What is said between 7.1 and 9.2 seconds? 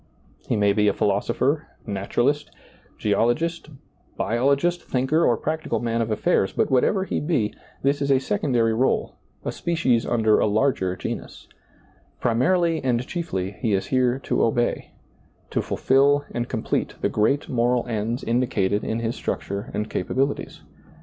be, this is a sec ondary r61e,